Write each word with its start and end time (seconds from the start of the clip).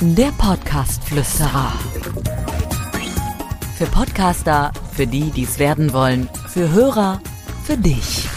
Der 0.00 0.32
Podcast-Flüsterer. 0.38 1.72
Für 3.76 3.86
Podcaster, 3.86 4.72
für 4.92 5.06
die, 5.06 5.30
die 5.30 5.44
es 5.44 5.58
werden 5.58 5.92
wollen, 5.92 6.28
für 6.48 6.70
Hörer, 6.70 7.20
für 7.64 7.76
dich. 7.76 8.28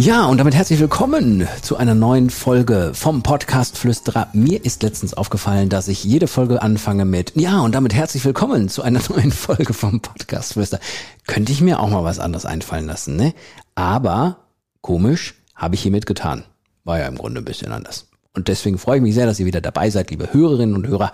Ja, 0.00 0.26
und 0.26 0.38
damit 0.38 0.54
herzlich 0.54 0.78
willkommen 0.78 1.48
zu 1.60 1.76
einer 1.76 1.96
neuen 1.96 2.30
Folge 2.30 2.92
vom 2.94 3.24
Podcast 3.24 3.76
Flüsterer. 3.76 4.28
Mir 4.32 4.64
ist 4.64 4.84
letztens 4.84 5.12
aufgefallen, 5.12 5.68
dass 5.70 5.88
ich 5.88 6.04
jede 6.04 6.28
Folge 6.28 6.62
anfange 6.62 7.04
mit 7.04 7.32
Ja, 7.34 7.60
und 7.62 7.74
damit 7.74 7.94
herzlich 7.94 8.24
willkommen 8.24 8.68
zu 8.68 8.82
einer 8.82 9.00
neuen 9.08 9.32
Folge 9.32 9.72
vom 9.74 10.00
Podcast 10.00 10.52
Flüsterer. 10.52 10.80
Könnte 11.26 11.50
ich 11.50 11.60
mir 11.60 11.80
auch 11.80 11.90
mal 11.90 12.04
was 12.04 12.20
anderes 12.20 12.46
einfallen 12.46 12.86
lassen, 12.86 13.16
ne? 13.16 13.34
Aber 13.74 14.36
komisch, 14.82 15.34
habe 15.58 15.74
ich 15.74 15.82
hiermit 15.82 16.06
getan. 16.06 16.44
War 16.84 16.98
ja 16.98 17.06
im 17.06 17.18
Grunde 17.18 17.42
ein 17.42 17.44
bisschen 17.44 17.72
anders. 17.72 18.08
Und 18.34 18.48
deswegen 18.48 18.78
freue 18.78 18.98
ich 18.98 19.02
mich 19.02 19.14
sehr, 19.14 19.26
dass 19.26 19.40
ihr 19.40 19.46
wieder 19.46 19.60
dabei 19.60 19.90
seid, 19.90 20.10
liebe 20.10 20.32
Hörerinnen 20.32 20.76
und 20.76 20.86
Hörer, 20.86 21.10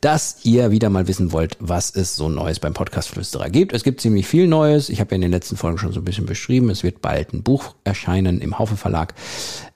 dass 0.00 0.44
ihr 0.44 0.70
wieder 0.70 0.90
mal 0.90 1.08
wissen 1.08 1.32
wollt, 1.32 1.56
was 1.60 1.94
es 1.94 2.14
so 2.14 2.28
Neues 2.28 2.60
beim 2.60 2.74
Podcast 2.74 3.08
Flüsterer 3.08 3.48
gibt. 3.48 3.72
Es 3.72 3.84
gibt 3.84 4.00
ziemlich 4.00 4.26
viel 4.26 4.46
Neues. 4.46 4.90
Ich 4.90 5.00
habe 5.00 5.12
ja 5.12 5.14
in 5.14 5.22
den 5.22 5.30
letzten 5.30 5.56
Folgen 5.56 5.78
schon 5.78 5.92
so 5.92 6.00
ein 6.00 6.04
bisschen 6.04 6.26
beschrieben. 6.26 6.68
Es 6.68 6.82
wird 6.82 7.00
bald 7.00 7.32
ein 7.32 7.42
Buch 7.42 7.74
erscheinen 7.84 8.40
im 8.40 8.58
Haufe 8.58 8.76
Verlag. 8.76 9.14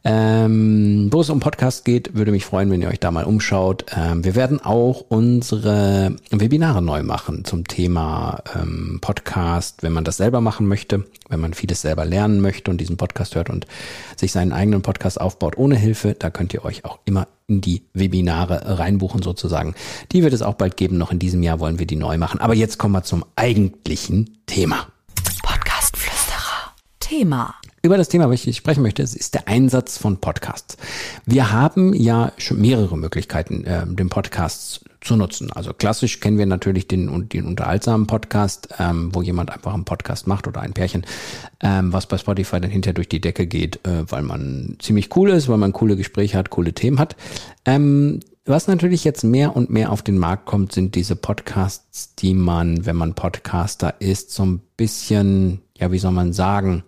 Ähm, 0.04 1.08
wo 1.12 1.20
es 1.20 1.30
um 1.30 1.38
Podcast 1.38 1.84
geht, 1.84 2.16
würde 2.16 2.32
mich 2.32 2.44
freuen, 2.44 2.70
wenn 2.72 2.82
ihr 2.82 2.88
euch 2.88 2.98
da 2.98 3.12
mal 3.12 3.24
umschaut. 3.24 3.86
Ähm, 3.96 4.24
wir 4.24 4.34
werden 4.34 4.60
auch 4.60 5.04
unsere 5.08 6.16
Webinare 6.30 6.82
neu 6.82 7.04
machen 7.04 7.44
zum 7.44 7.68
Thema 7.68 8.42
ähm, 8.56 8.98
Podcast, 9.00 9.84
wenn 9.84 9.92
man 9.92 10.02
das 10.02 10.16
selber 10.16 10.40
machen 10.40 10.66
möchte, 10.66 11.04
wenn 11.28 11.38
man 11.38 11.54
vieles 11.54 11.82
selber 11.82 12.04
lernen 12.04 12.40
möchte 12.40 12.70
und 12.72 12.80
diesen 12.80 12.96
Podcast 12.96 13.36
hört 13.36 13.48
und 13.48 13.68
sich 14.16 14.32
seinen 14.32 14.52
eigenen 14.52 14.82
Podcast 14.82 15.20
aufbaut 15.20 15.56
ohne 15.56 15.76
Hilfe. 15.76 16.16
Da 16.18 16.30
könnt 16.30 16.52
ihr 16.52 16.64
euch 16.64 16.71
auch 16.84 16.98
immer 17.04 17.28
in 17.46 17.60
die 17.60 17.82
Webinare 17.94 18.78
reinbuchen 18.78 19.22
sozusagen. 19.22 19.74
Die 20.12 20.22
wird 20.22 20.32
es 20.32 20.42
auch 20.42 20.54
bald 20.54 20.76
geben. 20.76 20.98
Noch 20.98 21.12
in 21.12 21.18
diesem 21.18 21.42
Jahr 21.42 21.60
wollen 21.60 21.78
wir 21.78 21.86
die 21.86 21.96
neu 21.96 22.18
machen. 22.18 22.40
Aber 22.40 22.54
jetzt 22.54 22.78
kommen 22.78 22.94
wir 22.94 23.02
zum 23.02 23.24
eigentlichen 23.36 24.38
Thema. 24.46 24.86
Podcast-Flüsterer. 25.42 26.72
Thema. 27.00 27.54
Über 27.82 27.96
das 27.96 28.08
Thema, 28.08 28.30
was 28.30 28.46
ich 28.46 28.56
sprechen 28.56 28.82
möchte, 28.82 29.02
ist 29.02 29.34
der 29.34 29.48
Einsatz 29.48 29.98
von 29.98 30.18
Podcasts. 30.18 30.76
Wir 31.26 31.52
haben 31.52 31.92
ja 31.94 32.32
schon 32.38 32.60
mehrere 32.60 32.96
Möglichkeiten, 32.96 33.64
äh, 33.64 33.84
den 33.86 34.08
Podcast 34.08 34.84
zu 35.02 35.16
nutzen. 35.16 35.52
Also 35.52 35.72
klassisch 35.74 36.20
kennen 36.20 36.38
wir 36.38 36.46
natürlich 36.46 36.88
den, 36.88 37.28
den 37.28 37.46
unterhaltsamen 37.46 38.06
Podcast, 38.06 38.68
ähm, 38.78 39.14
wo 39.14 39.22
jemand 39.22 39.50
einfach 39.50 39.74
einen 39.74 39.84
Podcast 39.84 40.26
macht 40.26 40.46
oder 40.46 40.60
ein 40.60 40.72
Pärchen, 40.72 41.04
ähm, 41.60 41.92
was 41.92 42.06
bei 42.06 42.18
Spotify 42.18 42.60
dann 42.60 42.70
hinterher 42.70 42.94
durch 42.94 43.08
die 43.08 43.20
Decke 43.20 43.46
geht, 43.46 43.86
äh, 43.86 44.10
weil 44.10 44.22
man 44.22 44.76
ziemlich 44.78 45.14
cool 45.16 45.30
ist, 45.30 45.48
weil 45.48 45.58
man 45.58 45.72
coole 45.72 45.96
Gespräche 45.96 46.38
hat, 46.38 46.50
coole 46.50 46.72
Themen 46.72 46.98
hat. 46.98 47.16
Ähm, 47.64 48.20
was 48.44 48.66
natürlich 48.66 49.04
jetzt 49.04 49.22
mehr 49.22 49.54
und 49.54 49.70
mehr 49.70 49.92
auf 49.92 50.02
den 50.02 50.18
Markt 50.18 50.46
kommt, 50.46 50.72
sind 50.72 50.96
diese 50.96 51.14
Podcasts, 51.14 52.14
die 52.16 52.34
man, 52.34 52.84
wenn 52.86 52.96
man 52.96 53.14
Podcaster 53.14 53.94
ist, 54.00 54.32
so 54.32 54.44
ein 54.44 54.60
bisschen, 54.76 55.60
ja, 55.78 55.92
wie 55.92 55.98
soll 55.98 56.10
man 56.10 56.32
sagen, 56.32 56.82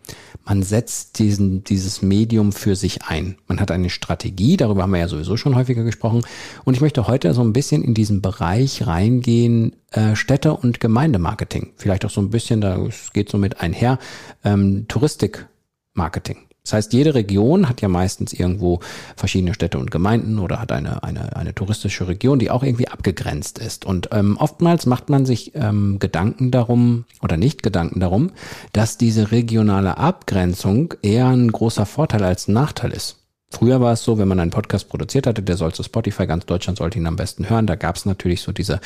man 0.44 0.62
setzt 0.64 1.18
diesen, 1.20 1.62
dieses 1.62 2.02
Medium 2.02 2.52
für 2.52 2.74
sich 2.74 3.04
ein. 3.04 3.36
Man 3.46 3.60
hat 3.60 3.70
eine 3.70 3.88
Strategie, 3.88 4.56
darüber 4.56 4.82
haben 4.82 4.90
wir 4.90 4.98
ja 4.98 5.08
sowieso 5.08 5.36
schon 5.36 5.54
häufiger 5.54 5.84
gesprochen. 5.84 6.22
Und 6.64 6.74
ich 6.74 6.80
möchte 6.80 7.06
heute 7.06 7.32
so 7.34 7.42
ein 7.42 7.52
bisschen 7.52 7.84
in 7.84 7.94
diesen 7.94 8.20
Bereich 8.20 8.86
reingehen, 8.86 9.76
äh, 9.92 10.16
Städte- 10.16 10.54
und 10.54 10.80
Gemeindemarketing. 10.80 11.72
Vielleicht 11.76 12.04
auch 12.04 12.10
so 12.10 12.20
ein 12.20 12.30
bisschen, 12.30 12.60
da 12.60 12.78
geht 13.12 13.30
so 13.30 13.38
mit 13.38 13.60
einher, 13.60 13.98
ähm, 14.44 14.86
Touristikmarketing. 14.88 16.38
Das 16.64 16.72
heißt, 16.72 16.94
jede 16.94 17.14
Region 17.14 17.68
hat 17.68 17.82
ja 17.82 17.88
meistens 17.88 18.32
irgendwo 18.32 18.80
verschiedene 19.16 19.52
Städte 19.52 19.78
und 19.78 19.90
Gemeinden 19.90 20.38
oder 20.38 20.62
hat 20.62 20.72
eine, 20.72 21.02
eine, 21.02 21.36
eine 21.36 21.54
touristische 21.54 22.08
Region, 22.08 22.38
die 22.38 22.50
auch 22.50 22.62
irgendwie 22.62 22.88
abgegrenzt 22.88 23.58
ist. 23.58 23.84
Und 23.84 24.08
ähm, 24.12 24.38
oftmals 24.38 24.86
macht 24.86 25.10
man 25.10 25.26
sich 25.26 25.54
ähm, 25.54 25.98
Gedanken 25.98 26.50
darum 26.50 27.04
oder 27.20 27.36
nicht 27.36 27.62
Gedanken 27.62 28.00
darum, 28.00 28.30
dass 28.72 28.96
diese 28.96 29.30
regionale 29.30 29.98
Abgrenzung 29.98 30.94
eher 31.02 31.26
ein 31.26 31.52
großer 31.52 31.84
Vorteil 31.84 32.24
als 32.24 32.48
ein 32.48 32.54
Nachteil 32.54 32.92
ist. 32.92 33.18
Früher 33.50 33.82
war 33.82 33.92
es 33.92 34.02
so, 34.02 34.16
wenn 34.16 34.26
man 34.26 34.40
einen 34.40 34.50
Podcast 34.50 34.88
produziert 34.88 35.26
hatte, 35.26 35.42
der 35.42 35.58
soll 35.58 35.74
zu 35.74 35.82
Spotify, 35.82 36.26
ganz 36.26 36.46
Deutschland 36.46 36.78
sollte 36.78 36.98
ihn 36.98 37.06
am 37.06 37.16
besten 37.16 37.50
hören. 37.50 37.66
Da 37.66 37.74
gab 37.74 37.96
es 37.96 38.06
natürlich 38.06 38.40
so 38.40 38.52
diese 38.52 38.80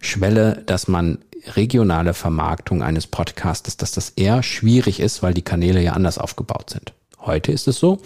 Schwelle, 0.00 0.64
dass 0.66 0.88
man 0.88 1.18
regionale 1.54 2.12
Vermarktung 2.12 2.82
eines 2.82 3.06
Podcasts, 3.06 3.76
dass 3.76 3.92
das 3.92 4.10
eher 4.10 4.42
schwierig 4.42 4.98
ist, 4.98 5.22
weil 5.22 5.32
die 5.32 5.42
Kanäle 5.42 5.80
ja 5.80 5.92
anders 5.92 6.18
aufgebaut 6.18 6.70
sind. 6.70 6.92
Heute 7.22 7.52
ist 7.52 7.68
es 7.68 7.78
so, 7.78 7.98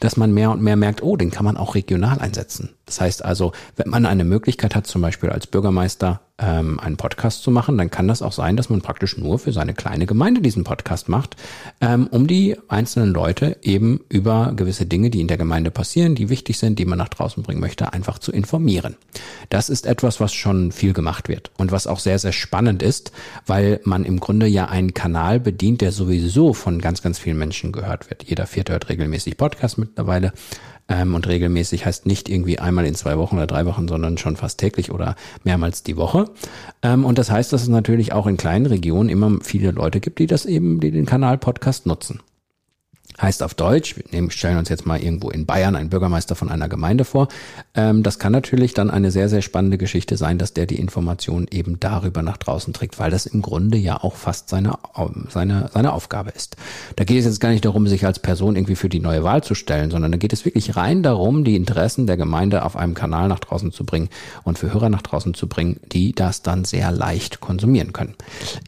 dass 0.00 0.16
man 0.16 0.32
mehr 0.32 0.50
und 0.50 0.60
mehr 0.60 0.76
merkt, 0.76 1.02
oh, 1.02 1.16
den 1.16 1.30
kann 1.30 1.44
man 1.44 1.56
auch 1.56 1.74
regional 1.74 2.18
einsetzen. 2.18 2.74
Das 2.86 3.00
heißt 3.00 3.24
also, 3.24 3.52
wenn 3.76 3.88
man 3.88 4.06
eine 4.06 4.24
Möglichkeit 4.24 4.74
hat, 4.74 4.86
zum 4.86 5.02
Beispiel 5.02 5.30
als 5.30 5.46
Bürgermeister 5.46 6.20
ähm, 6.38 6.78
einen 6.78 6.96
Podcast 6.96 7.42
zu 7.42 7.50
machen, 7.50 7.76
dann 7.78 7.90
kann 7.90 8.08
das 8.08 8.22
auch 8.22 8.32
sein, 8.32 8.56
dass 8.56 8.70
man 8.70 8.80
praktisch 8.80 9.16
nur 9.18 9.38
für 9.38 9.52
seine 9.52 9.74
kleine 9.74 10.06
Gemeinde 10.06 10.40
diesen 10.40 10.64
Podcast 10.64 11.08
macht, 11.08 11.36
ähm, 11.80 12.06
um 12.10 12.26
die 12.26 12.56
einzelnen 12.68 13.12
Leute 13.12 13.56
eben 13.62 14.00
über 14.08 14.52
gewisse 14.54 14.86
Dinge, 14.86 15.10
die 15.10 15.20
in 15.20 15.28
der 15.28 15.36
Gemeinde 15.36 15.70
passieren, 15.70 16.14
die 16.14 16.28
wichtig 16.28 16.58
sind, 16.58 16.78
die 16.78 16.84
man 16.84 16.98
nach 16.98 17.08
draußen 17.08 17.42
bringen 17.42 17.60
möchte, 17.60 17.92
einfach 17.92 18.18
zu 18.18 18.32
informieren. 18.32 18.96
Das 19.48 19.68
ist 19.68 19.86
etwas, 19.86 20.20
was 20.20 20.32
schon 20.32 20.72
viel 20.72 20.92
gemacht 20.92 21.28
wird 21.28 21.50
und 21.58 21.72
was 21.72 21.86
auch 21.86 21.98
sehr, 21.98 22.18
sehr 22.18 22.32
spannend 22.32 22.82
ist, 22.82 23.12
weil 23.46 23.80
man 23.84 24.04
im 24.04 24.20
Grunde 24.20 24.46
ja 24.46 24.66
einen 24.66 24.94
Kanal 24.94 25.40
bedient, 25.40 25.80
der 25.80 25.92
sowieso 25.92 26.54
von 26.54 26.80
ganz, 26.80 27.02
ganz 27.02 27.18
vielen 27.18 27.38
Menschen 27.38 27.72
gehört 27.72 28.10
wird. 28.10 28.24
Jeder 28.24 28.46
Vierte 28.46 28.72
hört 28.72 28.88
regelmäßig 28.88 29.36
Podcast 29.36 29.78
mittlerweile. 29.78 30.32
Ähm, 30.88 31.14
und 31.14 31.26
regelmäßig 31.26 31.84
heißt 31.84 32.06
nicht 32.06 32.28
irgendwie 32.28 32.58
einmal 32.58 32.86
in 32.86 32.94
zwei 32.94 33.18
Wochen 33.18 33.36
oder 33.36 33.46
drei 33.46 33.66
Wochen, 33.66 33.88
sondern 33.88 34.16
schon 34.16 34.36
fast 34.36 34.58
täglich 34.58 34.90
oder 34.90 35.16
mehrmals 35.44 35.82
die 35.82 35.96
Woche. 35.96 36.26
Ähm, 36.82 37.04
und 37.04 37.18
das 37.18 37.30
heißt, 37.30 37.52
dass 37.52 37.62
es 37.62 37.68
natürlich 37.68 38.12
auch 38.12 38.26
in 38.26 38.36
kleinen 38.36 38.66
Regionen 38.66 39.08
immer 39.08 39.38
viele 39.42 39.70
Leute 39.70 40.00
gibt, 40.00 40.18
die 40.18 40.26
das 40.26 40.46
eben, 40.46 40.80
die 40.80 40.90
den 40.90 41.06
Kanal 41.06 41.38
Podcast 41.38 41.86
nutzen. 41.86 42.20
Heißt 43.20 43.42
auf 43.42 43.54
Deutsch, 43.54 43.96
wir 43.96 44.04
nehmen, 44.12 44.30
stellen 44.30 44.58
uns 44.58 44.68
jetzt 44.68 44.86
mal 44.86 45.02
irgendwo 45.02 45.30
in 45.30 45.44
Bayern 45.44 45.74
einen 45.74 45.88
Bürgermeister 45.90 46.36
von 46.36 46.48
einer 46.48 46.68
Gemeinde 46.68 47.04
vor. 47.04 47.26
Ähm, 47.74 48.04
das 48.04 48.20
kann 48.20 48.32
natürlich 48.32 48.74
dann 48.74 48.90
eine 48.90 49.10
sehr, 49.10 49.28
sehr 49.28 49.42
spannende 49.42 49.76
Geschichte 49.76 50.16
sein, 50.16 50.38
dass 50.38 50.54
der 50.54 50.66
die 50.66 50.78
Information 50.78 51.46
eben 51.50 51.80
darüber 51.80 52.22
nach 52.22 52.36
draußen 52.36 52.72
trägt, 52.72 53.00
weil 53.00 53.10
das 53.10 53.26
im 53.26 53.42
Grunde 53.42 53.76
ja 53.76 54.02
auch 54.02 54.14
fast 54.14 54.48
seine, 54.48 54.78
seine, 55.30 55.68
seine 55.74 55.92
Aufgabe 55.92 56.30
ist. 56.30 56.56
Da 56.94 57.02
geht 57.02 57.18
es 57.18 57.24
jetzt 57.24 57.40
gar 57.40 57.50
nicht 57.50 57.64
darum, 57.64 57.88
sich 57.88 58.06
als 58.06 58.20
Person 58.20 58.54
irgendwie 58.54 58.76
für 58.76 58.88
die 58.88 59.00
neue 59.00 59.24
Wahl 59.24 59.42
zu 59.42 59.56
stellen, 59.56 59.90
sondern 59.90 60.12
da 60.12 60.18
geht 60.18 60.32
es 60.32 60.44
wirklich 60.44 60.76
rein 60.76 61.02
darum, 61.02 61.42
die 61.42 61.56
Interessen 61.56 62.06
der 62.06 62.16
Gemeinde 62.16 62.64
auf 62.64 62.76
einem 62.76 62.94
Kanal 62.94 63.26
nach 63.26 63.40
draußen 63.40 63.72
zu 63.72 63.84
bringen 63.84 64.10
und 64.44 64.58
für 64.58 64.72
Hörer 64.72 64.90
nach 64.90 65.02
draußen 65.02 65.34
zu 65.34 65.48
bringen, 65.48 65.80
die 65.90 66.12
das 66.12 66.42
dann 66.42 66.64
sehr 66.64 66.92
leicht 66.92 67.40
konsumieren 67.40 67.92
können. 67.92 68.14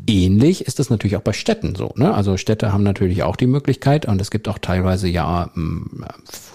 Ähnlich 0.08 0.66
ist 0.66 0.80
das 0.80 0.90
natürlich 0.90 1.16
auch 1.16 1.22
bei 1.22 1.32
Städten 1.32 1.76
so. 1.76 1.92
Ne? 1.96 2.12
Also 2.12 2.36
Städte 2.36 2.72
haben 2.72 2.82
natürlich 2.82 3.22
auch 3.22 3.36
die 3.36 3.46
Möglichkeit 3.46 4.06
und 4.06 4.20
es 4.20 4.30
gibt 4.30 4.39
auch 4.48 4.58
teilweise 4.58 5.08
ja 5.08 5.50
ähm, 5.56 6.04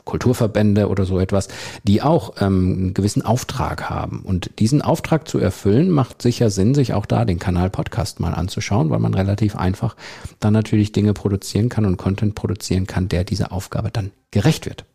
Kulturverbände 0.06 0.88
oder 0.88 1.06
so 1.06 1.20
etwas, 1.20 1.48
die 1.84 2.02
auch 2.02 2.36
ähm, 2.40 2.74
einen 2.78 2.94
gewissen 2.94 3.24
Auftrag 3.24 3.90
haben. 3.90 4.22
Und 4.22 4.60
diesen 4.60 4.82
Auftrag 4.82 5.28
zu 5.28 5.40
erfüllen, 5.40 5.90
macht 5.90 6.22
sicher 6.22 6.50
Sinn, 6.50 6.76
sich 6.76 6.94
auch 6.94 7.06
da 7.06 7.26
den 7.26 7.40
Kanal 7.40 7.70
Podcast 7.70 8.20
mal 8.20 8.34
anzuschauen, 8.34 8.90
weil 8.90 9.00
man 9.00 9.14
relativ 9.14 9.56
einfach 9.56 9.96
dann 10.40 10.54
natürlich 10.54 10.92
Dinge 10.92 11.14
produzieren 11.14 11.70
kann 11.70 11.86
und 11.86 11.98
Content 11.98 12.36
produzieren 12.36 12.88
kann, 12.88 13.10
der 13.10 13.24
dieser 13.24 13.52
Aufgabe 13.52 13.90
dann 13.92 14.12
gerecht 14.32 14.66
wird. 14.66 14.86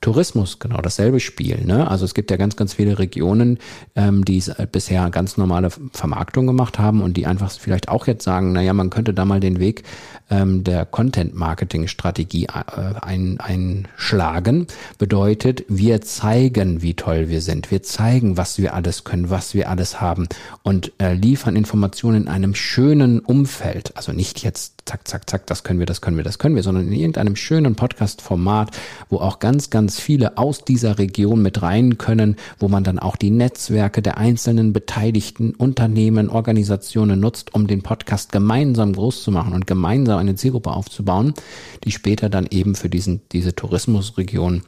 Tourismus, 0.00 0.58
genau 0.58 0.80
dasselbe 0.80 1.20
Spiel. 1.20 1.64
Ne? 1.64 1.88
Also 1.90 2.04
es 2.04 2.14
gibt 2.14 2.30
ja 2.30 2.36
ganz, 2.36 2.56
ganz 2.56 2.74
viele 2.74 2.98
Regionen, 2.98 3.58
ähm, 3.96 4.24
die 4.24 4.42
bisher 4.70 5.10
ganz 5.10 5.36
normale 5.36 5.70
Vermarktung 5.92 6.46
gemacht 6.46 6.78
haben 6.78 7.02
und 7.02 7.16
die 7.16 7.26
einfach 7.26 7.50
vielleicht 7.50 7.88
auch 7.88 8.06
jetzt 8.06 8.24
sagen, 8.24 8.52
naja, 8.52 8.72
man 8.72 8.90
könnte 8.90 9.14
da 9.14 9.24
mal 9.24 9.40
den 9.40 9.58
Weg 9.58 9.82
ähm, 10.30 10.64
der 10.64 10.86
Content-Marketing-Strategie 10.86 12.37
äh, 12.44 12.94
ein, 13.00 13.38
einschlagen. 13.40 14.66
Bedeutet, 14.98 15.64
wir 15.68 16.00
zeigen, 16.00 16.82
wie 16.82 16.94
toll 16.94 17.28
wir 17.28 17.40
sind. 17.40 17.70
Wir 17.70 17.82
zeigen, 17.82 18.36
was 18.36 18.58
wir 18.58 18.74
alles 18.74 19.04
können, 19.04 19.30
was 19.30 19.54
wir 19.54 19.68
alles 19.68 20.00
haben 20.00 20.28
und 20.62 20.92
äh, 20.98 21.14
liefern 21.14 21.56
Informationen 21.56 22.22
in 22.22 22.28
einem 22.28 22.54
schönen 22.54 23.20
Umfeld. 23.20 23.96
Also 23.96 24.12
nicht 24.12 24.42
jetzt 24.42 24.77
zack, 24.88 25.06
zack, 25.06 25.28
zack, 25.28 25.46
das 25.46 25.64
können 25.64 25.78
wir, 25.78 25.86
das 25.86 26.00
können 26.00 26.16
wir, 26.16 26.24
das 26.24 26.38
können 26.38 26.56
wir, 26.56 26.62
sondern 26.62 26.86
in 26.86 26.94
irgendeinem 26.94 27.36
schönen 27.36 27.74
Podcast-Format, 27.74 28.70
wo 29.10 29.18
auch 29.18 29.38
ganz, 29.38 29.68
ganz 29.68 30.00
viele 30.00 30.38
aus 30.38 30.64
dieser 30.64 30.98
Region 30.98 31.42
mit 31.42 31.60
rein 31.60 31.98
können, 31.98 32.36
wo 32.58 32.68
man 32.68 32.84
dann 32.84 32.98
auch 32.98 33.16
die 33.16 33.30
Netzwerke 33.30 34.00
der 34.00 34.16
einzelnen 34.16 34.72
beteiligten 34.72 35.54
Unternehmen, 35.54 36.30
Organisationen 36.30 37.20
nutzt, 37.20 37.54
um 37.54 37.66
den 37.66 37.82
Podcast 37.82 38.32
gemeinsam 38.32 38.94
groß 38.94 39.22
zu 39.22 39.30
machen 39.30 39.52
und 39.52 39.66
gemeinsam 39.66 40.18
eine 40.18 40.36
Zielgruppe 40.36 40.70
aufzubauen, 40.70 41.34
die 41.84 41.90
später 41.90 42.30
dann 42.30 42.46
eben 42.50 42.74
für 42.74 42.88
diesen, 42.88 43.20
diese 43.32 43.54
Tourismusregion 43.54 44.62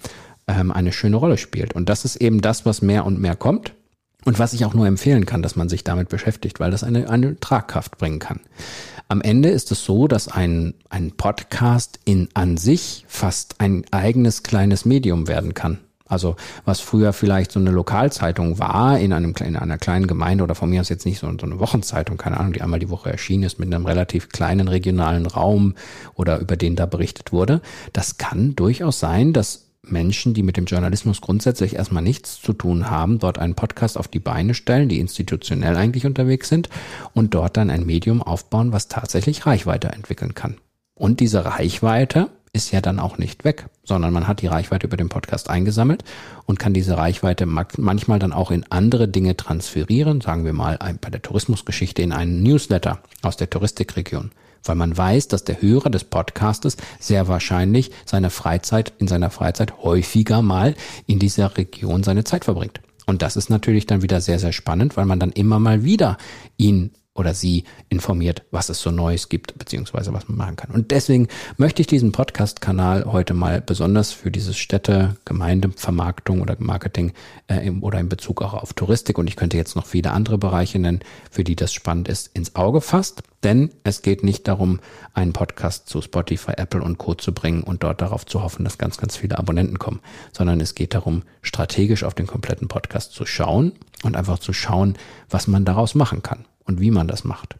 ähm, 0.46 0.70
eine 0.70 0.92
schöne 0.92 1.16
Rolle 1.16 1.38
spielt. 1.38 1.74
Und 1.74 1.88
das 1.88 2.04
ist 2.04 2.16
eben 2.16 2.42
das, 2.42 2.66
was 2.66 2.82
mehr 2.82 3.06
und 3.06 3.18
mehr 3.18 3.36
kommt. 3.36 3.72
Und 4.24 4.38
was 4.38 4.52
ich 4.52 4.64
auch 4.64 4.74
nur 4.74 4.86
empfehlen 4.86 5.26
kann, 5.26 5.42
dass 5.42 5.56
man 5.56 5.68
sich 5.68 5.84
damit 5.84 6.08
beschäftigt, 6.08 6.60
weil 6.60 6.70
das 6.70 6.84
eine, 6.84 7.08
eine 7.08 7.38
Tragkraft 7.40 7.98
bringen 7.98 8.18
kann. 8.18 8.40
Am 9.08 9.20
Ende 9.20 9.48
ist 9.48 9.72
es 9.72 9.84
so, 9.84 10.06
dass 10.06 10.28
ein, 10.28 10.74
ein 10.88 11.12
Podcast 11.12 11.98
in 12.04 12.28
an 12.34 12.56
sich 12.56 13.04
fast 13.08 13.56
ein 13.60 13.84
eigenes 13.90 14.42
kleines 14.42 14.84
Medium 14.84 15.26
werden 15.26 15.54
kann. 15.54 15.78
Also 16.10 16.34
was 16.64 16.80
früher 16.80 17.12
vielleicht 17.12 17.52
so 17.52 17.60
eine 17.60 17.70
Lokalzeitung 17.70 18.58
war 18.58 18.98
in 18.98 19.12
einem 19.12 19.32
in 19.40 19.56
einer 19.56 19.78
kleinen 19.78 20.08
Gemeinde 20.08 20.42
oder 20.42 20.56
von 20.56 20.68
mir 20.68 20.80
aus 20.80 20.88
jetzt 20.88 21.06
nicht 21.06 21.20
so, 21.20 21.30
so 21.40 21.46
eine 21.46 21.60
Wochenzeitung, 21.60 22.18
keine 22.18 22.38
Ahnung, 22.38 22.52
die 22.52 22.62
einmal 22.62 22.80
die 22.80 22.90
Woche 22.90 23.10
erschienen 23.10 23.44
ist 23.44 23.60
mit 23.60 23.72
einem 23.72 23.86
relativ 23.86 24.28
kleinen 24.28 24.66
regionalen 24.66 25.26
Raum 25.26 25.76
oder 26.14 26.40
über 26.40 26.56
den 26.56 26.74
da 26.74 26.86
berichtet 26.86 27.32
wurde. 27.32 27.62
Das 27.92 28.18
kann 28.18 28.56
durchaus 28.56 28.98
sein, 28.98 29.32
dass 29.32 29.69
Menschen, 29.86 30.34
die 30.34 30.42
mit 30.42 30.56
dem 30.56 30.66
Journalismus 30.66 31.20
grundsätzlich 31.20 31.74
erstmal 31.74 32.02
nichts 32.02 32.40
zu 32.40 32.52
tun 32.52 32.90
haben, 32.90 33.18
dort 33.18 33.38
einen 33.38 33.54
Podcast 33.54 33.96
auf 33.96 34.08
die 34.08 34.18
Beine 34.18 34.54
stellen, 34.54 34.88
die 34.88 35.00
institutionell 35.00 35.76
eigentlich 35.76 36.06
unterwegs 36.06 36.48
sind 36.48 36.68
und 37.14 37.34
dort 37.34 37.56
dann 37.56 37.70
ein 37.70 37.86
Medium 37.86 38.22
aufbauen, 38.22 38.72
was 38.72 38.88
tatsächlich 38.88 39.46
Reichweite 39.46 39.88
entwickeln 39.88 40.34
kann. 40.34 40.56
Und 40.94 41.20
diese 41.20 41.44
Reichweite 41.44 42.28
ist 42.52 42.72
ja 42.72 42.80
dann 42.80 42.98
auch 42.98 43.16
nicht 43.16 43.44
weg, 43.44 43.66
sondern 43.84 44.12
man 44.12 44.26
hat 44.26 44.42
die 44.42 44.48
Reichweite 44.48 44.86
über 44.86 44.96
den 44.96 45.08
Podcast 45.08 45.48
eingesammelt 45.48 46.04
und 46.46 46.58
kann 46.58 46.74
diese 46.74 46.96
Reichweite 46.96 47.46
manchmal 47.46 48.18
dann 48.18 48.32
auch 48.32 48.50
in 48.50 48.66
andere 48.70 49.08
Dinge 49.08 49.36
transferieren, 49.36 50.20
sagen 50.20 50.44
wir 50.44 50.52
mal 50.52 50.78
bei 51.00 51.10
der 51.10 51.22
Tourismusgeschichte 51.22 52.02
in 52.02 52.12
einen 52.12 52.42
Newsletter 52.42 52.98
aus 53.22 53.36
der 53.36 53.50
Touristikregion 53.50 54.32
weil 54.64 54.76
man 54.76 54.96
weiß, 54.96 55.28
dass 55.28 55.44
der 55.44 55.62
Hörer 55.62 55.90
des 55.90 56.04
Podcastes 56.04 56.76
sehr 56.98 57.28
wahrscheinlich 57.28 57.90
seine 58.04 58.30
Freizeit, 58.30 58.92
in 58.98 59.08
seiner 59.08 59.30
Freizeit 59.30 59.82
häufiger 59.82 60.42
mal 60.42 60.74
in 61.06 61.18
dieser 61.18 61.56
Region 61.56 62.02
seine 62.02 62.24
Zeit 62.24 62.44
verbringt. 62.44 62.80
Und 63.06 63.22
das 63.22 63.36
ist 63.36 63.50
natürlich 63.50 63.86
dann 63.86 64.02
wieder 64.02 64.20
sehr, 64.20 64.38
sehr 64.38 64.52
spannend, 64.52 64.96
weil 64.96 65.06
man 65.06 65.18
dann 65.18 65.32
immer 65.32 65.58
mal 65.58 65.82
wieder 65.84 66.16
ihn 66.56 66.92
oder 67.20 67.34
sie 67.34 67.64
informiert, 67.90 68.42
was 68.50 68.70
es 68.70 68.80
so 68.80 68.90
Neues 68.90 69.28
gibt, 69.28 69.56
beziehungsweise 69.58 70.12
was 70.14 70.26
man 70.26 70.38
machen 70.38 70.56
kann. 70.56 70.70
Und 70.70 70.90
deswegen 70.90 71.28
möchte 71.58 71.82
ich 71.82 71.86
diesen 71.86 72.12
Podcast-Kanal 72.12 73.04
heute 73.04 73.34
mal 73.34 73.60
besonders 73.60 74.10
für 74.10 74.30
dieses 74.30 74.56
Städte, 74.56 75.16
Gemeindevermarktung 75.26 76.40
oder 76.40 76.56
Marketing 76.58 77.12
äh, 77.46 77.66
im, 77.66 77.82
oder 77.82 78.00
in 78.00 78.08
Bezug 78.08 78.40
auch 78.40 78.54
auf 78.54 78.72
Touristik 78.72 79.18
und 79.18 79.26
ich 79.28 79.36
könnte 79.36 79.58
jetzt 79.58 79.76
noch 79.76 79.86
viele 79.86 80.12
andere 80.12 80.38
Bereiche 80.38 80.78
nennen, 80.78 81.00
für 81.30 81.44
die 81.44 81.56
das 81.56 81.74
spannend 81.74 82.08
ist, 82.08 82.28
ins 82.34 82.56
Auge 82.56 82.80
fasst. 82.80 83.22
Denn 83.42 83.70
es 83.84 84.00
geht 84.02 84.24
nicht 84.24 84.48
darum, 84.48 84.80
einen 85.12 85.34
Podcast 85.34 85.88
zu 85.88 86.00
Spotify, 86.00 86.52
Apple 86.56 86.82
und 86.82 86.96
Co. 86.98 87.14
zu 87.14 87.32
bringen 87.32 87.62
und 87.62 87.82
dort 87.82 88.00
darauf 88.00 88.24
zu 88.24 88.42
hoffen, 88.42 88.64
dass 88.64 88.78
ganz, 88.78 88.96
ganz 88.96 89.16
viele 89.16 89.38
Abonnenten 89.38 89.78
kommen, 89.78 90.00
sondern 90.32 90.60
es 90.60 90.74
geht 90.74 90.94
darum, 90.94 91.22
strategisch 91.42 92.02
auf 92.04 92.14
den 92.14 92.26
kompletten 92.26 92.68
Podcast 92.68 93.12
zu 93.12 93.26
schauen 93.26 93.72
und 94.04 94.16
einfach 94.16 94.38
zu 94.38 94.54
schauen, 94.54 94.96
was 95.28 95.46
man 95.46 95.66
daraus 95.66 95.94
machen 95.94 96.22
kann 96.22 96.44
und 96.70 96.80
wie 96.80 96.90
man 96.90 97.08
das 97.08 97.24
macht. 97.24 97.56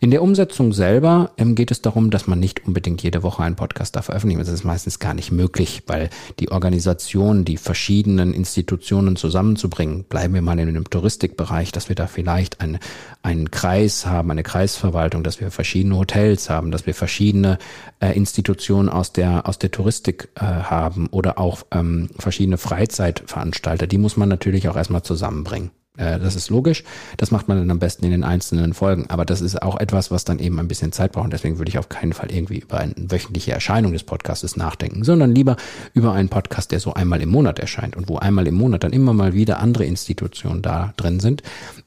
In 0.00 0.10
der 0.10 0.22
Umsetzung 0.22 0.72
selber 0.72 1.32
ähm, 1.36 1.54
geht 1.54 1.70
es 1.70 1.82
darum, 1.82 2.10
dass 2.10 2.26
man 2.26 2.40
nicht 2.40 2.66
unbedingt 2.66 3.02
jede 3.02 3.22
Woche 3.22 3.42
einen 3.42 3.56
Podcast 3.56 3.96
da 3.96 4.02
veröffentlicht. 4.02 4.40
Das 4.40 4.48
ist 4.48 4.64
meistens 4.64 4.98
gar 4.98 5.14
nicht 5.14 5.32
möglich, 5.32 5.82
weil 5.86 6.10
die 6.40 6.50
Organisation, 6.50 7.44
die 7.44 7.56
verschiedenen 7.56 8.32
Institutionen 8.32 9.16
zusammenzubringen, 9.16 10.04
bleiben 10.04 10.34
wir 10.34 10.42
mal 10.42 10.58
in 10.58 10.72
dem 10.72 10.90
Touristikbereich, 10.90 11.72
dass 11.72 11.88
wir 11.88 11.96
da 11.96 12.06
vielleicht 12.06 12.60
einen, 12.60 12.78
einen 13.22 13.50
Kreis 13.50 14.06
haben, 14.06 14.30
eine 14.30 14.42
Kreisverwaltung, 14.42 15.22
dass 15.22 15.40
wir 15.40 15.50
verschiedene 15.50 15.96
Hotels 15.96 16.50
haben, 16.50 16.70
dass 16.70 16.86
wir 16.86 16.94
verschiedene 16.94 17.58
äh, 18.00 18.16
Institutionen 18.16 18.88
aus 18.88 19.12
der, 19.12 19.48
aus 19.48 19.58
der 19.58 19.70
Touristik 19.70 20.28
äh, 20.36 20.40
haben 20.40 21.08
oder 21.08 21.38
auch 21.38 21.62
ähm, 21.70 22.08
verschiedene 22.18 22.58
Freizeitveranstalter. 22.58 23.86
Die 23.86 23.98
muss 23.98 24.16
man 24.16 24.28
natürlich 24.28 24.68
auch 24.68 24.76
erstmal 24.76 25.02
zusammenbringen. 25.02 25.70
Äh, 25.96 26.18
das 26.18 26.36
ist 26.36 26.50
logisch. 26.50 26.84
Das 27.16 27.30
macht 27.30 27.48
man 27.48 27.58
dann 27.58 27.70
am 27.70 27.78
besten 27.78 28.04
in 28.04 28.10
den 28.10 28.24
einzelnen 28.24 28.74
Folgen. 28.74 29.06
Aber 29.08 29.24
das 29.24 29.40
ist 29.40 29.62
auch 29.62 29.78
etwas, 29.78 30.10
was 30.10 30.24
dann 30.24 30.38
eben 30.38 30.58
ein 30.58 30.68
bisschen 30.68 30.92
Zeit 30.92 31.12
braucht. 31.12 31.26
Und 31.26 31.32
deswegen 31.32 31.58
würde 31.58 31.68
ich 31.68 31.78
auf 31.78 31.88
keinen 31.88 32.12
Fall 32.12 32.32
irgendwie 32.32 32.58
über 32.58 32.78
eine 32.78 32.94
wöchentliche 32.96 33.52
Erscheinung 33.52 33.92
des 33.92 34.02
Podcasts 34.02 34.56
nachdenken, 34.56 35.04
sondern 35.04 35.34
lieber 35.34 35.56
über 35.92 36.12
einen 36.12 36.28
Podcast, 36.28 36.72
der 36.72 36.80
so 36.80 36.94
einmal 36.94 37.20
im 37.22 37.30
Monat 37.30 37.58
erscheint 37.58 37.96
und 37.96 38.08
wo 38.08 38.18
einmal 38.18 38.46
im 38.46 38.54
Monat 38.54 38.84
dann 38.84 38.92
immer 38.92 39.12
mal 39.12 39.34
wieder 39.34 39.60
andere 39.60 39.84
Institutionen 39.84 40.62
da 40.62 40.92
drin 40.96 41.20
sind, 41.20 41.42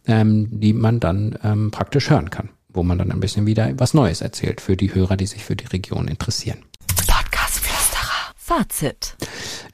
ähm, 0.05 0.47
die 0.51 0.73
man 0.73 0.99
dann 0.99 1.37
ähm, 1.43 1.71
praktisch 1.71 2.09
hören 2.09 2.29
kann, 2.29 2.49
wo 2.69 2.83
man 2.83 2.97
dann 2.97 3.11
ein 3.11 3.19
bisschen 3.19 3.45
wieder 3.45 3.71
was 3.77 3.93
Neues 3.93 4.21
erzählt 4.21 4.61
für 4.61 4.77
die 4.77 4.93
Hörer, 4.93 5.17
die 5.17 5.27
sich 5.27 5.43
für 5.43 5.55
die 5.55 5.65
Region 5.65 6.07
interessieren. 6.07 6.59
Fazit. 8.35 9.17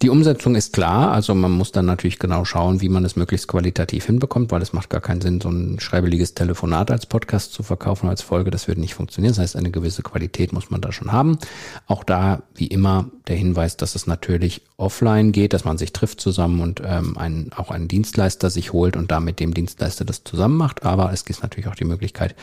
Die 0.04 0.10
Umsetzung 0.10 0.56
ist 0.56 0.74
klar, 0.74 1.14
also 1.14 1.34
man 1.34 1.52
muss 1.52 1.72
dann 1.72 1.86
natürlich 1.86 2.20
genau 2.20 2.44
schauen, 2.44 2.82
wie 2.82 2.90
man 2.90 3.06
es 3.06 3.16
möglichst 3.16 3.48
qualitativ 3.48 4.06
hinbekommt, 4.06 4.52
weil 4.52 4.62
es 4.62 4.74
macht 4.74 4.90
gar 4.90 5.00
keinen 5.00 5.22
Sinn, 5.22 5.40
so 5.40 5.48
ein 5.48 5.80
schreibeliges 5.80 6.34
Telefonat 6.34 6.92
als 6.92 7.06
Podcast 7.06 7.54
zu 7.54 7.64
verkaufen 7.64 8.10
als 8.10 8.22
Folge. 8.22 8.52
Das 8.52 8.68
würde 8.68 8.82
nicht 8.82 8.96
funktionieren. 8.96 9.32
Das 9.32 9.40
heißt, 9.40 9.56
eine 9.56 9.72
gewisse 9.72 10.04
Qualität 10.04 10.52
muss 10.52 10.70
man 10.70 10.82
da 10.82 10.92
schon 10.92 11.14
haben. 11.14 11.38
Auch 11.88 12.04
da, 12.04 12.44
wie 12.54 12.68
immer, 12.68 13.12
der 13.30 13.38
Hinweis, 13.38 13.78
dass 13.78 13.96
es 13.96 14.06
natürlich 14.06 14.64
offline 14.76 15.32
geht, 15.32 15.54
dass 15.54 15.64
man 15.64 15.78
sich 15.78 15.94
trifft 15.94 16.20
zusammen 16.20 16.60
und 16.60 16.82
ähm, 16.86 17.18
einen, 17.18 17.52
auch 17.56 17.72
einen 17.72 17.88
Dienstleister 17.88 18.50
sich 18.50 18.74
holt 18.74 18.98
und 18.98 19.10
da 19.10 19.22
mit 19.22 19.40
dem 19.40 19.54
Dienstleister 19.54 20.04
das 20.04 20.26
zusammen 20.26 20.58
macht. 20.58 20.84
Aber 20.84 21.14
es 21.14 21.24
gibt 21.24 21.42
natürlich 21.42 21.68
auch 21.68 21.76
die 21.76 21.86
Möglichkeit, 21.86 22.36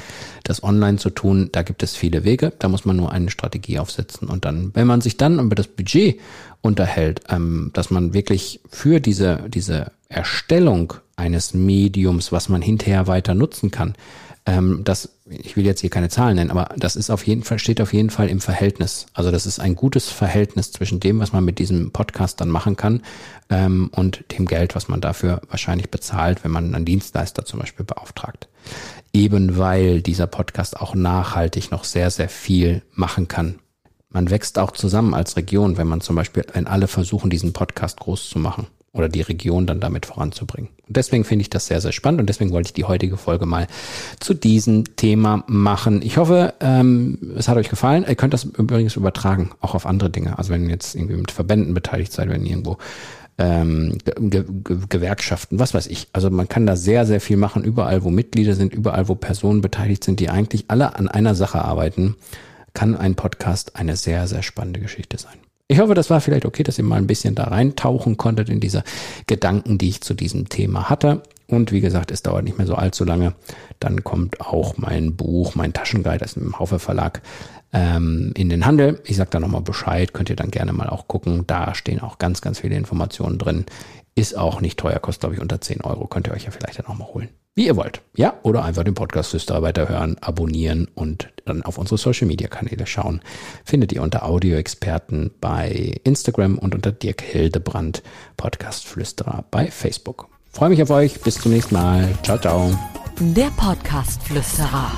das 0.44 0.64
online 0.64 0.96
zu 0.96 1.10
tun. 1.10 1.50
Da 1.52 1.60
gibt 1.60 1.82
es 1.82 1.94
viele 1.94 2.24
Wege. 2.24 2.54
Da 2.58 2.68
muss 2.68 2.86
man 2.86 2.96
nur 2.96 3.12
eine 3.12 3.30
Strategie 3.30 3.78
aufsetzen. 3.78 4.28
Und 4.28 4.46
dann, 4.46 4.70
wenn 4.72 4.86
man 4.86 5.02
sich 5.02 5.18
dann 5.18 5.38
über 5.38 5.54
das 5.54 5.66
Budget 5.66 6.18
unterhält, 6.62 7.22
ähm, 7.28 7.70
dass 7.72 7.90
man 7.90 8.12
wirklich 8.14 8.60
für 8.68 9.00
diese, 9.00 9.44
diese 9.48 9.92
Erstellung 10.08 10.94
eines 11.16 11.54
Mediums, 11.54 12.32
was 12.32 12.48
man 12.48 12.62
hinterher 12.62 13.06
weiter 13.06 13.34
nutzen 13.34 13.70
kann, 13.70 13.94
ähm, 14.46 14.80
das, 14.84 15.10
ich 15.28 15.56
will 15.56 15.66
jetzt 15.66 15.80
hier 15.80 15.90
keine 15.90 16.08
Zahlen 16.08 16.36
nennen, 16.36 16.50
aber 16.50 16.74
das 16.76 16.96
ist 16.96 17.10
auf 17.10 17.26
jeden 17.26 17.42
Fall, 17.42 17.58
steht 17.58 17.80
auf 17.80 17.92
jeden 17.92 18.10
Fall 18.10 18.28
im 18.28 18.40
Verhältnis. 18.40 19.06
Also 19.12 19.30
das 19.30 19.46
ist 19.46 19.60
ein 19.60 19.76
gutes 19.76 20.08
Verhältnis 20.08 20.72
zwischen 20.72 20.98
dem, 20.98 21.20
was 21.20 21.32
man 21.32 21.44
mit 21.44 21.58
diesem 21.58 21.92
Podcast 21.92 22.40
dann 22.40 22.48
machen 22.48 22.76
kann 22.76 23.02
ähm, 23.50 23.90
und 23.94 24.24
dem 24.36 24.46
Geld, 24.46 24.74
was 24.74 24.88
man 24.88 25.00
dafür 25.00 25.42
wahrscheinlich 25.48 25.90
bezahlt, 25.90 26.42
wenn 26.42 26.50
man 26.50 26.74
einen 26.74 26.84
Dienstleister 26.84 27.44
zum 27.44 27.60
Beispiel 27.60 27.84
beauftragt. 27.84 28.48
Eben 29.12 29.58
weil 29.58 30.00
dieser 30.02 30.26
Podcast 30.26 30.80
auch 30.80 30.94
nachhaltig 30.94 31.70
noch 31.70 31.84
sehr, 31.84 32.10
sehr 32.10 32.28
viel 32.28 32.82
machen 32.92 33.28
kann 33.28 33.58
man 34.10 34.30
wächst 34.30 34.58
auch 34.58 34.72
zusammen 34.72 35.14
als 35.14 35.36
Region, 35.36 35.76
wenn 35.76 35.86
man 35.86 36.00
zum 36.00 36.16
Beispiel, 36.16 36.44
wenn 36.52 36.66
alle 36.66 36.88
versuchen, 36.88 37.30
diesen 37.30 37.52
Podcast 37.52 38.00
groß 38.00 38.28
zu 38.28 38.38
machen 38.38 38.66
oder 38.92 39.08
die 39.08 39.20
Region 39.20 39.66
dann 39.66 39.78
damit 39.78 40.06
voranzubringen. 40.06 40.70
Und 40.88 40.96
deswegen 40.96 41.24
finde 41.24 41.42
ich 41.42 41.50
das 41.50 41.66
sehr, 41.66 41.80
sehr 41.80 41.92
spannend 41.92 42.20
und 42.20 42.26
deswegen 42.26 42.50
wollte 42.50 42.68
ich 42.68 42.72
die 42.72 42.84
heutige 42.84 43.16
Folge 43.16 43.46
mal 43.46 43.68
zu 44.18 44.34
diesem 44.34 44.96
Thema 44.96 45.44
machen. 45.46 46.02
Ich 46.02 46.16
hoffe, 46.16 46.54
ähm, 46.60 47.18
es 47.36 47.48
hat 47.48 47.56
euch 47.56 47.68
gefallen. 47.68 48.04
Ihr 48.08 48.16
könnt 48.16 48.34
das 48.34 48.44
übrigens 48.44 48.96
übertragen, 48.96 49.52
auch 49.60 49.76
auf 49.76 49.86
andere 49.86 50.10
Dinge. 50.10 50.38
Also 50.38 50.50
wenn 50.50 50.64
ihr 50.64 50.70
jetzt 50.70 50.96
irgendwie 50.96 51.16
mit 51.16 51.30
Verbänden 51.30 51.72
beteiligt 51.72 52.12
seid, 52.12 52.30
wenn 52.30 52.44
ihr 52.44 52.50
irgendwo 52.50 52.78
ähm, 53.38 53.98
Ge 54.04 54.44
Ge 54.44 54.44
Gewerkschaften, 54.88 55.60
was 55.60 55.72
weiß 55.72 55.86
ich. 55.86 56.08
Also 56.12 56.28
man 56.28 56.48
kann 56.48 56.66
da 56.66 56.74
sehr, 56.74 57.06
sehr 57.06 57.20
viel 57.20 57.36
machen, 57.36 57.62
überall, 57.62 58.02
wo 58.02 58.10
Mitglieder 58.10 58.54
sind, 58.54 58.74
überall, 58.74 59.08
wo 59.08 59.14
Personen 59.14 59.60
beteiligt 59.60 60.02
sind, 60.02 60.18
die 60.18 60.30
eigentlich 60.30 60.64
alle 60.66 60.96
an 60.96 61.06
einer 61.06 61.36
Sache 61.36 61.64
arbeiten 61.64 62.16
kann 62.74 62.96
ein 62.96 63.14
Podcast 63.14 63.76
eine 63.76 63.96
sehr, 63.96 64.26
sehr 64.26 64.42
spannende 64.42 64.80
Geschichte 64.80 65.18
sein. 65.18 65.38
Ich 65.68 65.78
hoffe, 65.78 65.94
das 65.94 66.10
war 66.10 66.20
vielleicht 66.20 66.46
okay, 66.46 66.64
dass 66.64 66.78
ihr 66.78 66.84
mal 66.84 66.96
ein 66.96 67.06
bisschen 67.06 67.36
da 67.36 67.44
reintauchen 67.44 68.16
konntet 68.16 68.48
in 68.48 68.58
diese 68.58 68.82
Gedanken, 69.28 69.78
die 69.78 69.88
ich 69.88 70.00
zu 70.00 70.14
diesem 70.14 70.48
Thema 70.48 70.90
hatte. 70.90 71.22
Und 71.46 71.70
wie 71.70 71.80
gesagt, 71.80 72.10
es 72.10 72.22
dauert 72.22 72.44
nicht 72.44 72.58
mehr 72.58 72.66
so 72.66 72.74
allzu 72.74 73.04
lange. 73.04 73.34
Dann 73.78 74.02
kommt 74.02 74.40
auch 74.40 74.78
mein 74.78 75.14
Buch, 75.14 75.54
mein 75.54 75.72
Taschenguide, 75.72 76.18
das 76.18 76.32
ist 76.32 76.42
im 76.42 76.58
Haufe 76.58 76.80
Verlag, 76.80 77.22
ähm, 77.72 78.32
in 78.36 78.48
den 78.48 78.66
Handel. 78.66 79.00
Ich 79.04 79.16
sage 79.16 79.30
da 79.30 79.40
nochmal 79.40 79.60
Bescheid, 79.60 80.12
könnt 80.12 80.30
ihr 80.30 80.36
dann 80.36 80.50
gerne 80.50 80.72
mal 80.72 80.88
auch 80.88 81.06
gucken. 81.06 81.44
Da 81.46 81.74
stehen 81.74 82.00
auch 82.00 82.18
ganz, 82.18 82.40
ganz 82.40 82.60
viele 82.60 82.76
Informationen 82.76 83.38
drin. 83.38 83.66
Ist 84.14 84.36
auch 84.36 84.60
nicht 84.60 84.78
teuer, 84.78 84.98
kostet 84.98 85.20
glaube 85.20 85.36
ich 85.36 85.40
unter 85.40 85.60
10 85.60 85.82
Euro. 85.82 86.06
Könnt 86.06 86.26
ihr 86.26 86.34
euch 86.34 86.44
ja 86.44 86.50
vielleicht 86.50 86.78
dann 86.78 86.86
nochmal 86.86 87.08
holen. 87.14 87.28
Wie 87.56 87.66
ihr 87.66 87.76
wollt. 87.76 88.00
Ja, 88.16 88.34
oder 88.42 88.64
einfach 88.64 88.84
den 88.84 88.94
Podcast 88.94 89.30
Flüsterer 89.30 89.62
weiterhören, 89.62 90.16
abonnieren 90.20 90.88
und 90.94 91.30
dann 91.46 91.62
auf 91.62 91.78
unsere 91.78 91.98
Social 91.98 92.28
Media 92.28 92.48
Kanäle 92.48 92.86
schauen. 92.86 93.20
Findet 93.64 93.92
ihr 93.92 94.02
unter 94.02 94.24
Audioexperten 94.24 95.32
bei 95.40 96.00
Instagram 96.04 96.58
und 96.58 96.74
unter 96.74 96.92
Dirk 96.92 97.22
Hildebrand 97.22 98.02
Podcast 98.36 98.86
Flüsterer 98.86 99.44
bei 99.50 99.70
Facebook. 99.70 100.28
Freue 100.52 100.70
mich 100.70 100.82
auf 100.82 100.90
euch. 100.90 101.20
Bis 101.20 101.40
zum 101.40 101.52
nächsten 101.52 101.74
Mal. 101.74 102.08
Ciao, 102.22 102.38
ciao. 102.38 102.72
Der 103.18 103.50
Podcast 103.56 104.22
Flüsterer. 104.22 104.92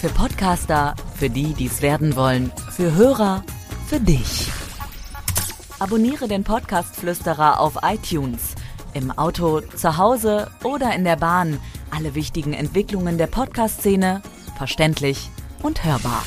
Für 0.00 0.08
Podcaster, 0.10 0.94
für 1.16 1.30
die, 1.30 1.52
die 1.54 1.66
es 1.66 1.82
werden 1.82 2.14
wollen, 2.14 2.52
für 2.70 2.94
Hörer, 2.94 3.42
für 3.86 4.00
dich. 4.00 4.50
Abonniere 5.78 6.28
den 6.28 6.44
Podcast 6.44 6.94
Flüsterer 6.96 7.60
auf 7.60 7.78
iTunes 7.82 8.53
im 8.94 9.10
Auto, 9.10 9.60
zu 9.60 9.98
Hause 9.98 10.50
oder 10.62 10.94
in 10.94 11.04
der 11.04 11.16
Bahn. 11.16 11.58
Alle 11.90 12.14
wichtigen 12.14 12.52
Entwicklungen 12.52 13.18
der 13.18 13.26
Podcast-Szene 13.26 14.22
verständlich 14.56 15.30
und 15.62 15.84
hörbar. 15.84 16.22